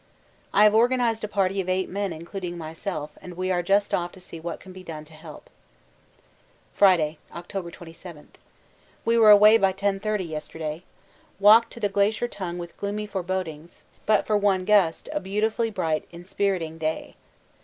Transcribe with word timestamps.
I 0.51 0.63
have 0.63 0.73
organised 0.73 1.23
a 1.23 1.27
party 1.27 1.61
of 1.61 1.69
eight 1.69 1.87
men 1.87 2.11
including 2.11 2.57
myself, 2.57 3.11
and 3.21 3.37
we 3.37 3.51
are 3.51 3.61
just 3.61 3.93
off 3.93 4.11
to 4.13 4.19
see 4.19 4.39
what 4.39 4.59
can 4.59 4.73
be 4.73 4.81
done 4.83 5.05
to 5.05 5.13
help. 5.13 5.47
Friday, 6.73 7.19
October 7.31 7.69
27. 7.69 8.31
We 9.05 9.19
were 9.19 9.29
away 9.29 9.59
by 9.59 9.73
10.30 9.73 10.27
yesterday. 10.27 10.81
Walked 11.39 11.71
to 11.73 11.79
the 11.79 11.87
Glacier 11.87 12.27
Tongue 12.27 12.57
with 12.57 12.75
gloomy 12.77 13.05
forebodings; 13.05 13.83
but 14.07 14.25
for 14.25 14.35
one 14.35 14.65
gust 14.65 15.07
a 15.11 15.19
beautifully 15.19 15.69
bright 15.69 16.07
inspiriting 16.11 16.79
day. 16.79 17.15